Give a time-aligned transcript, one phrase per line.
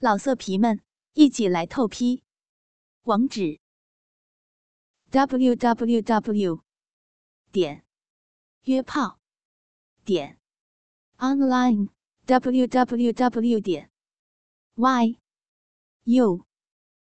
[0.00, 0.80] 老色皮们，
[1.14, 2.22] 一起来透批！
[3.02, 3.58] 网址
[5.10, 6.60] ：w w w
[7.50, 7.84] 点
[8.62, 9.18] 约炮
[10.04, 10.38] 点
[11.16, 11.88] online
[12.26, 13.90] w w w 点
[14.76, 15.18] y
[16.04, 16.46] u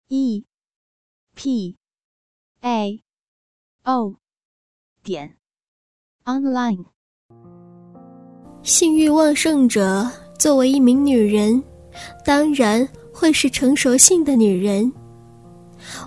[0.07, 0.45] e
[1.35, 1.77] p
[2.61, 3.03] a
[3.83, 4.15] o
[5.03, 5.37] 点
[6.23, 6.85] online。
[8.63, 10.09] 性欲旺盛者，
[10.39, 11.78] 作为一名女人。
[12.25, 14.91] 当然会是成熟性的女人。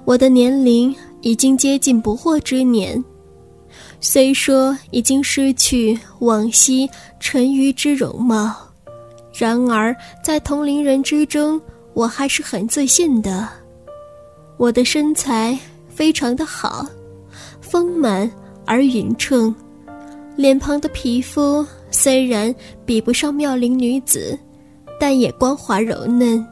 [0.05, 3.02] 我的年龄已经接近不惑之年，
[4.01, 6.88] 虽说已经失去往昔
[7.19, 8.55] 沉鱼之容貌，
[9.33, 11.60] 然而在同龄人之中，
[11.95, 13.49] 我还是很自信的。
[14.59, 16.87] 我的身材非常的好，
[17.60, 18.30] 丰满
[18.66, 19.55] 而匀称，
[20.37, 22.55] 脸庞的皮肤虽然
[22.85, 24.38] 比不上妙龄女子。
[25.02, 26.47] 但也光滑柔嫩，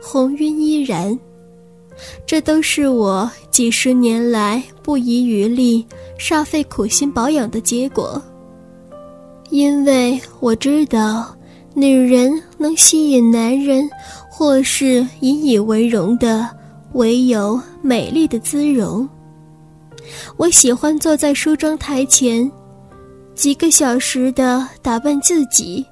[0.00, 1.18] 红晕依然，
[2.24, 5.84] 这都是我几十年来不遗余力、
[6.16, 8.22] 煞费苦心保养的结果。
[9.50, 11.34] 因为我知道，
[11.74, 13.90] 女人能吸引男人
[14.30, 16.48] 或是引以为荣的，
[16.92, 19.08] 唯有美丽的姿容。
[20.36, 22.48] 我喜欢坐在梳妆台前，
[23.34, 25.84] 几个小时的打扮自己。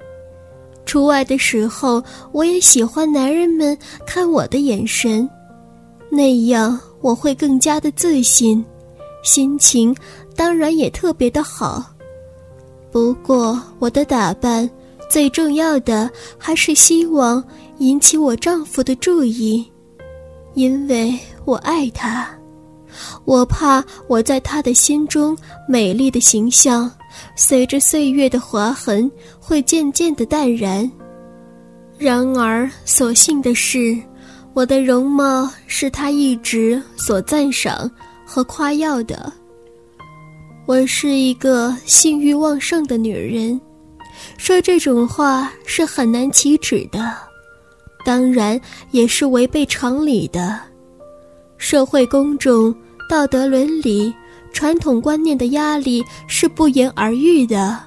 [0.85, 5.27] 出外的时候，我也喜欢男人们看我的眼神，
[6.09, 8.63] 那样我会更加的自信，
[9.23, 9.95] 心情
[10.35, 11.83] 当然也特别的好。
[12.91, 14.69] 不过我的打扮
[15.09, 17.43] 最重要的还是希望
[17.79, 19.65] 引起我丈夫的注意，
[20.53, 22.27] 因为我爱他，
[23.25, 26.89] 我怕我在他的心中美丽的形象。
[27.35, 30.89] 随着岁月的划痕，会渐渐的淡然。
[31.97, 33.97] 然而，所幸的是，
[34.53, 37.89] 我的容貌是他一直所赞赏
[38.25, 39.31] 和夸耀的。
[40.65, 43.59] 我是一个性欲旺盛的女人，
[44.37, 47.13] 说这种话是很难启齿的，
[48.05, 48.59] 当然
[48.91, 50.59] 也是违背常理的。
[51.57, 52.75] 社会公众、
[53.09, 54.13] 道德伦理。
[54.55, 57.77] 传统观念的压力是不言而喻的。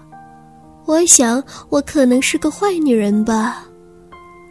[0.85, 3.65] 我想，我可能是个坏女人吧。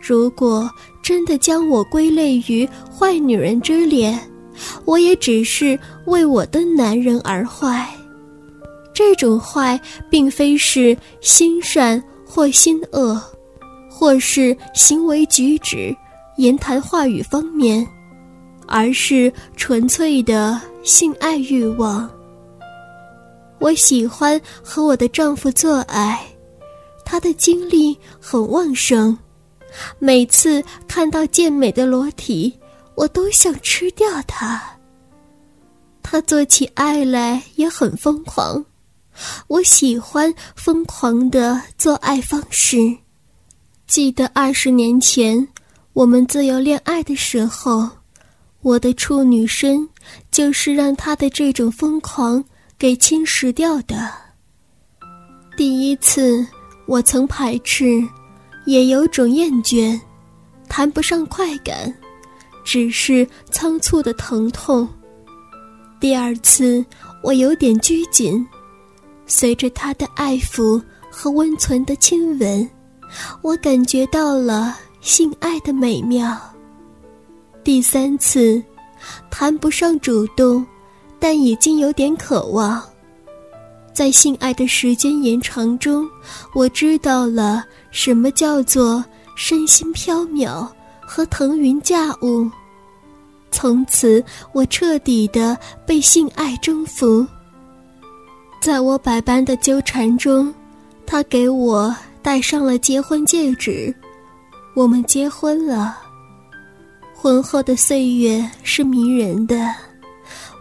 [0.01, 0.67] 如果
[1.03, 4.17] 真的将我归类于坏女人之列，
[4.83, 7.87] 我也只是为我的男人而坏。
[8.95, 9.79] 这种坏，
[10.09, 13.21] 并非是心善或心恶，
[13.91, 15.95] 或是行为举止、
[16.37, 17.87] 言谈话语方面。
[18.69, 22.09] 而是纯粹的性爱欲望。
[23.59, 26.25] 我喜欢和我的丈夫做爱，
[27.03, 29.15] 他的精力很旺盛，
[29.99, 32.57] 每次看到健美的裸体，
[32.95, 34.63] 我都想吃掉他。
[36.01, 38.63] 他做起爱来也很疯狂，
[39.47, 42.77] 我喜欢疯狂的做爱方式。
[43.87, 45.45] 记得二十年前
[45.91, 47.89] 我们自由恋爱的时候。
[48.61, 49.87] 我的处女身
[50.31, 52.43] 就是让他的这种疯狂
[52.77, 54.11] 给侵蚀掉的。
[55.55, 56.45] 第一次，
[56.85, 58.01] 我曾排斥，
[58.65, 59.99] 也有种厌倦，
[60.67, 61.93] 谈不上快感，
[62.63, 64.87] 只是仓促的疼痛。
[65.99, 66.85] 第二次，
[67.23, 68.45] 我有点拘谨，
[69.25, 72.69] 随着他的爱抚和温存的亲吻，
[73.41, 76.37] 我感觉到了性爱的美妙。
[77.67, 78.63] 第三次，
[79.29, 80.65] 谈不上主动，
[81.19, 82.81] 但已经有点渴望。
[83.93, 86.09] 在性爱的时间延长中，
[86.55, 89.03] 我知道了什么叫做
[89.35, 90.65] 身心飘渺
[91.01, 92.49] 和腾云驾雾。
[93.51, 94.23] 从此，
[94.53, 97.27] 我彻底的被性爱征服。
[98.61, 100.55] 在我百般的纠缠中，
[101.05, 103.93] 他给我戴上了结婚戒指，
[104.73, 106.06] 我们结婚了。
[107.19, 109.73] 婚后的岁月是迷人的，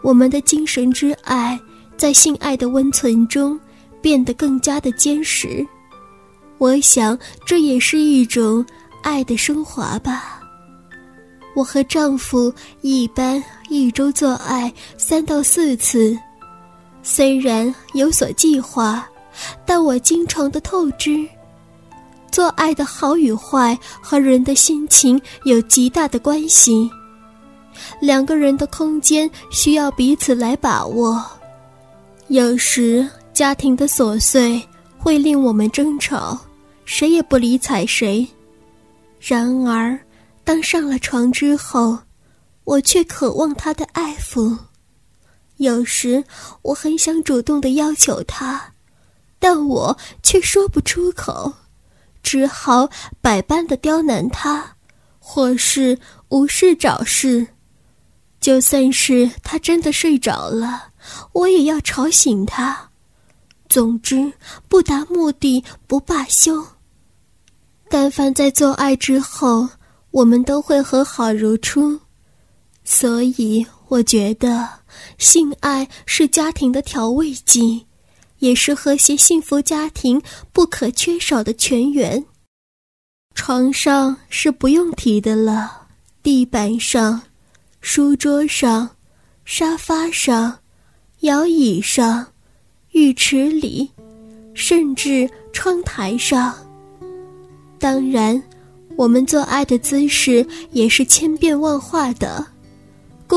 [0.03, 1.61] 我们的精神之爱
[1.99, 3.61] 在性爱的温存中
[4.01, 5.65] 变得更加的坚实。
[6.57, 8.65] 我想这也是一种
[9.03, 10.41] 爱的升华吧。
[11.55, 16.19] 我和丈夫一般一周做爱三到四次，
[17.03, 19.07] 虽然有所计划，
[19.67, 21.29] 但我经常的透支。
[22.31, 26.91] 做爱的好与坏和人的心情有极大的关系。
[28.01, 31.25] 两个人的空间需要彼此来把握。
[32.29, 34.61] 有时家庭的琐碎
[34.99, 36.39] 会令我们争吵，
[36.85, 38.27] 谁也不理睬谁。
[39.21, 39.99] 然而，
[40.43, 41.99] 当上了床之后，
[42.65, 44.57] 我却渴望他的爱抚。
[45.59, 46.23] 有时
[46.63, 48.73] 我很想主动的要求他，
[49.39, 51.53] 但我却说不出口，
[52.27, 52.91] 只好
[53.21, 54.75] 百般的刁难他，
[55.21, 55.97] 或是
[56.31, 57.47] 无事找事。
[58.41, 60.89] 就算是他真的睡着了，
[61.33, 62.91] 我也要吵醒他。
[63.69, 64.33] 总之，
[64.67, 66.67] 不达目的不罢休。
[67.89, 69.69] 但凡在做爱之后，
[70.11, 72.01] 我们都会和好如初。
[72.83, 74.69] 所以，我觉得
[75.17, 77.86] 性爱是家庭的调味剂，
[78.39, 80.21] 也是和谐幸福家庭
[80.53, 82.25] 不可缺少的泉源。
[83.35, 85.89] 床上是不用提的了，
[86.23, 87.23] 地板上。
[87.83, 88.97] 书桌上、
[89.45, 90.59] 沙发上、
[91.21, 92.27] 摇椅上、
[92.91, 93.89] 浴池里，
[94.55, 96.53] 甚至窗台上。
[97.79, 98.43] 当然，
[98.97, 102.45] 我们做爱的姿势也是千变万化的。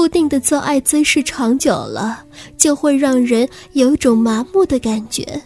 [0.10, 2.26] 定的做爱姿势长久了，
[2.58, 5.42] 就会让人有种麻木的感觉。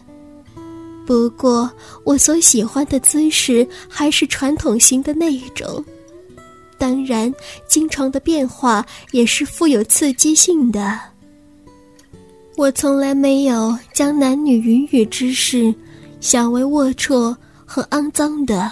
[1.06, 1.70] 不过，
[2.06, 5.84] 我所喜欢的姿势还是传统型的那一种。
[6.78, 7.34] 当然，
[7.68, 11.00] 经常的变化也是富有刺激性的。
[12.56, 15.74] 我从来没有将男女云雨之事
[16.20, 17.36] 想为龌龊
[17.66, 18.72] 和肮脏的。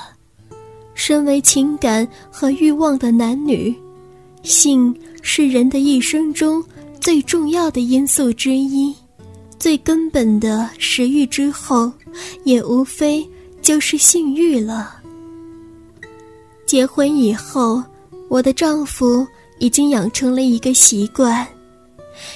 [0.93, 3.75] 身为情感和欲望的男女，
[4.43, 6.63] 性是人的一生中
[6.99, 8.95] 最重要的因素之一，
[9.59, 11.91] 最根本的食欲之后，
[12.43, 13.27] 也无非
[13.61, 14.95] 就是性欲了。
[16.65, 17.83] 结婚以后。
[18.31, 19.27] 我的丈夫
[19.59, 21.45] 已经养成了一个习惯，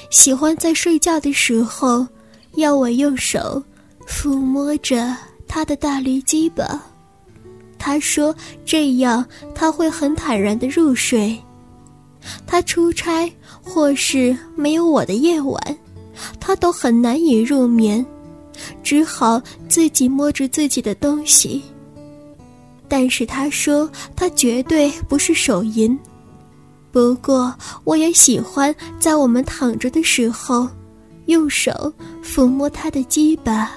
[0.10, 2.06] 喜欢在睡觉的时候
[2.56, 3.64] 要我用手
[4.06, 5.16] 抚摸着
[5.48, 6.84] 他的大驴鸡巴。
[7.80, 8.36] 他说
[8.66, 11.42] 这样他会很坦然的入睡。
[12.46, 13.32] 他出差
[13.64, 15.78] 或是没有我的夜晚，
[16.40, 18.06] 他都很难以入眠，
[18.84, 21.62] 只好自己摸着自己的东西。
[22.88, 25.98] 但是他说他绝对不是手淫，
[26.92, 30.68] 不过我也喜欢在我们躺着的时候，
[31.26, 31.92] 用手
[32.24, 33.72] 抚摸他的鸡巴，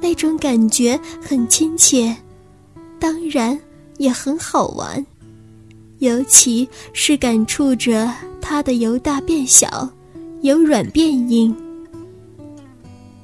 [0.00, 2.14] 那种感觉很亲切，
[2.98, 3.58] 当然
[3.98, 5.06] 也很好玩，
[5.98, 9.88] 尤其是感触着他的由大变小，
[10.42, 11.54] 由软变硬。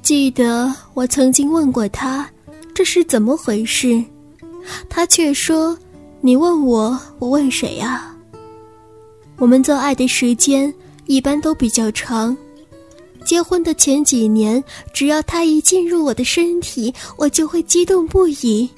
[0.03, 2.29] 记得我曾经问过他，
[2.75, 4.03] 这是怎么回事？
[4.89, 5.79] 他却说
[6.21, 8.15] ：“你问我，我问谁呀？”
[9.39, 10.73] 我们做爱的时间
[11.07, 12.37] 一般都比较长。
[13.25, 14.63] 结婚的前几年，
[14.93, 18.69] 只要他一进入我的身体，我就会激动不已。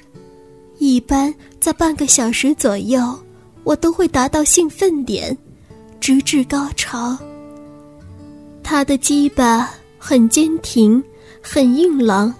[0.77, 3.17] 一般在半个小时左右，
[3.67, 5.37] 我都会达到兴奋点，
[5.99, 7.17] 直至高潮。
[8.63, 11.03] 他的鸡巴很坚挺，
[11.41, 12.33] 很硬朗。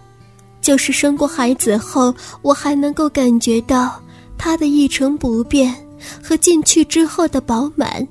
[0.62, 4.02] 就是生过孩子后，我还能够感觉到
[4.38, 5.76] 他的一成不变
[6.24, 8.08] 和进去之后的饱满，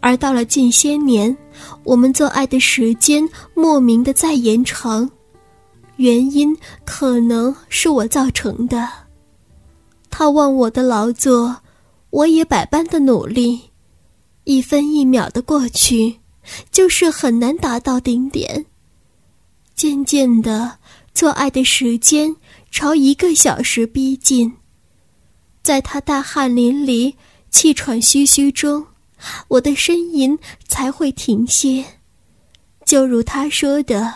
[0.00, 1.36] 而到了近些年，
[1.84, 5.10] 我们做爱的时间莫名的在延长，
[5.96, 8.88] 原因可能是我造成的。
[10.08, 11.54] 他忘我的劳作，
[12.10, 13.70] 我也百般的努力，
[14.44, 16.20] 一分一秒的过去，
[16.70, 18.66] 就是很难达到顶点。
[19.74, 20.78] 渐渐的。
[21.16, 22.36] 做爱的时间
[22.70, 24.52] 朝一个小时逼近，
[25.62, 27.14] 在他大汗淋漓、
[27.50, 28.86] 气喘吁吁中，
[29.48, 31.82] 我的呻吟才会停歇。
[32.84, 34.12] 就如他说的：“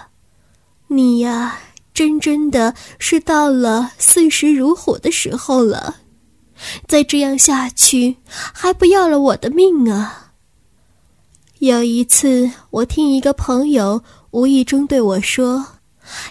[0.88, 1.58] 你呀，
[1.94, 6.00] 真真的是到了四十如虎的时候了，
[6.86, 10.32] 再这样下去，还不要了我的命啊！”
[11.60, 15.66] 有一次，我听一个朋友无意中对我说。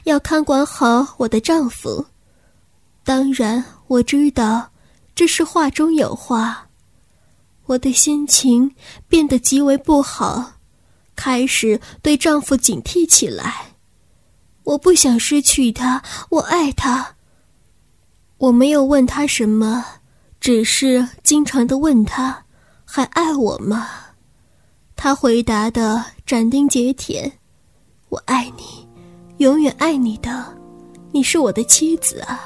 [0.04, 2.06] 要看管好我的丈夫，
[3.06, 4.72] 当然我知道
[5.16, 6.68] 这是话中有话。
[7.66, 8.76] 我的心情
[9.08, 10.54] 变得极为不好，
[11.16, 13.76] 开始对丈夫警惕起来。
[14.64, 17.16] 我不想失去他，我爱他。
[18.38, 19.86] 我没有问他什么，
[20.40, 22.44] 只是经常的问他，
[22.86, 23.88] 还爱我吗？
[24.96, 27.32] 他回答的斩钉截铁
[28.10, 28.88] ：“我爱你。”
[29.40, 30.46] 永远爱你的，
[31.14, 32.42] 你是我的妻子啊。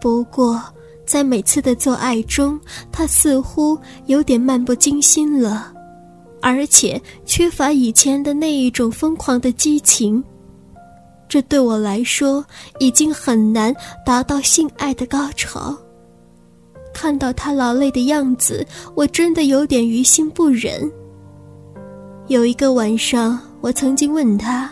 [0.00, 0.62] 不过，
[1.04, 2.58] 在每次的做爱中，
[2.90, 5.70] 他似乎有点漫不经心了，
[6.40, 10.24] 而且缺乏以前的那一种疯狂的激情。
[11.28, 12.42] 这对我来说
[12.78, 13.74] 已经很难
[14.06, 15.76] 达到性爱的高潮。
[17.00, 20.90] 看到他劳累的样子，我真的有点于心不忍。
[22.26, 24.68] 有一个晚上，我曾经问他：“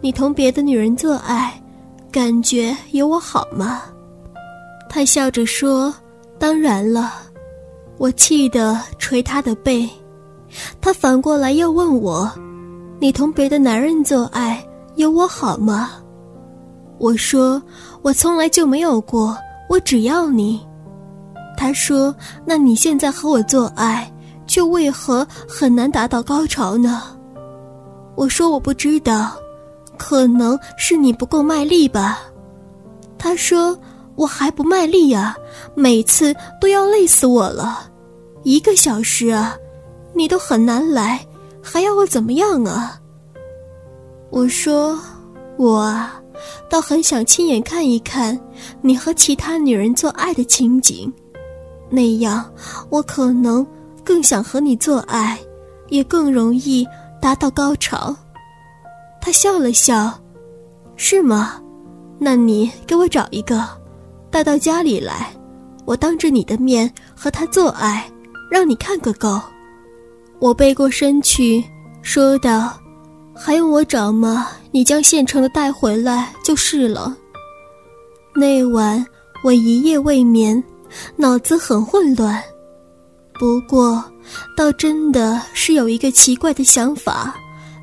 [0.00, 1.60] 你同别的女人做爱，
[2.12, 3.82] 感觉有我好吗？”
[4.88, 5.92] 他笑着说
[6.38, 7.12] ：“当然了。”
[7.98, 9.90] 我气得捶他的背。
[10.80, 12.30] 他反过来又问我
[13.02, 15.90] ：“你同别的男人做爱，有我好吗？”
[16.98, 17.60] 我说
[18.02, 19.36] ：“我从来就没有过，
[19.68, 20.64] 我只要你。”
[21.60, 22.14] 他说
[22.46, 24.08] ：“那你现在和我做爱，
[24.46, 27.02] 却为何很难达到高潮呢？”
[28.14, 29.36] 我说：“我不知道，
[29.96, 32.20] 可能是你不够卖力吧。”
[33.18, 33.76] 他说
[34.14, 35.36] ：“我还不卖力呀，
[35.74, 37.90] 每次都要累死我了，
[38.44, 39.56] 一个小时啊，
[40.14, 41.26] 你都很难来，
[41.60, 43.00] 还要我怎么样啊？”
[44.30, 44.96] 我说
[45.58, 46.22] ：“我啊，
[46.70, 48.38] 倒很想亲眼看一看
[48.80, 51.12] 你和其他女人做爱的情景。”
[51.90, 52.44] 那样，
[52.90, 53.66] 我可能
[54.04, 55.38] 更想和你做爱，
[55.88, 56.86] 也更容易
[57.20, 58.14] 达到高潮。
[59.20, 60.12] 他笑了笑，
[60.96, 61.60] 是吗？
[62.18, 63.64] 那你给我找一个，
[64.30, 65.32] 带到家里来，
[65.84, 68.10] 我当着你的面和他做爱，
[68.50, 69.40] 让你看个够。
[70.38, 71.64] 我背过身去，
[72.02, 72.72] 说道
[73.34, 74.48] ：“还用我找吗？
[74.70, 77.16] 你将现成的带回来就是了。”
[78.34, 79.04] 那晚
[79.42, 80.62] 我一夜未眠。
[81.16, 82.42] 脑子很混乱，
[83.38, 84.02] 不过，
[84.56, 87.34] 倒真的是有一个奇怪的想法，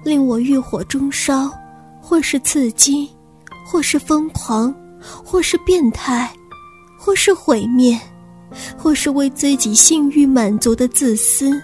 [0.03, 1.49] 令我欲火中烧，
[2.01, 3.09] 或是刺激，
[3.65, 4.73] 或是疯狂，
[5.23, 6.31] 或是变态，
[6.97, 7.99] 或是毁灭，
[8.77, 11.61] 或是为自己性欲满足的自私。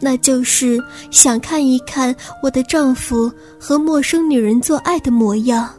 [0.00, 5.70] 那就是想看一看我的丈夫和陌生女人做爱的模样。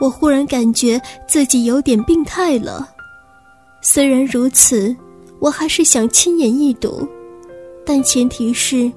[0.00, 2.91] 我忽然感觉自己有点病态了。
[3.84, 4.94] 虽然如此，
[5.40, 7.06] 我还是想亲眼一睹，
[7.84, 8.90] 但前提是，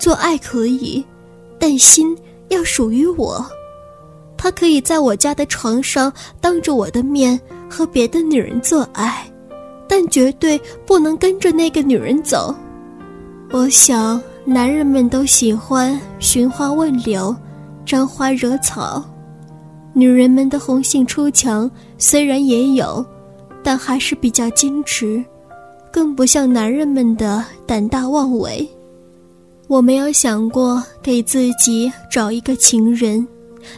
[0.00, 1.02] 做爱可以，
[1.56, 2.16] 但心
[2.48, 3.46] 要属于我。
[4.36, 9.24] 他可以在我家的床上当着我的面和别的女人做爱，
[9.88, 12.52] 但绝对不能跟着那个女人走。
[13.52, 17.34] 我想，男人们都喜欢寻花问柳，
[17.86, 19.00] 沾花惹草，
[19.92, 23.06] 女人们的红杏出墙虽然也有。
[23.64, 25.24] 但还是比较矜持，
[25.90, 28.68] 更不像男人们的胆大妄为。
[29.66, 33.26] 我没有想过给自己找一个情人，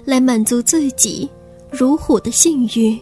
[0.05, 1.31] 来满足自己
[1.71, 2.99] 如虎的性欲。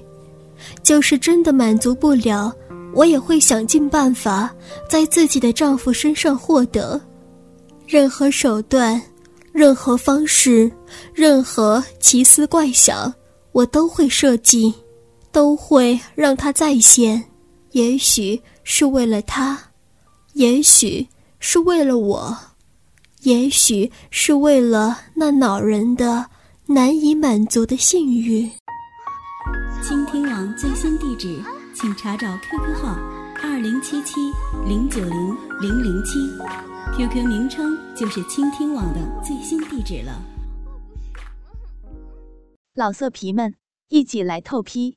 [0.82, 2.54] 就是真的满足不了，
[2.92, 4.54] 我也会想尽办法
[4.88, 7.00] 在自己的丈夫身上获得。
[7.86, 9.00] 任何手段，
[9.52, 10.70] 任何方式，
[11.14, 13.12] 任何奇思怪想，
[13.52, 14.72] 我都会设计。
[15.34, 17.24] 都会让他再现，
[17.72, 19.58] 也许是为了他，
[20.34, 21.08] 也许
[21.40, 22.38] 是为了我，
[23.22, 26.24] 也许是为了那恼人的、
[26.66, 28.48] 难以满足的性欲。
[29.82, 31.42] 倾听网最新地址，
[31.74, 32.96] 请查找 QQ 号
[33.42, 34.20] 二零七七
[34.68, 36.20] 零九零零零七
[36.96, 40.22] ，QQ 名称就是倾听网的最新地址了。
[42.76, 43.52] 老色皮们，
[43.88, 44.96] 一起来透批！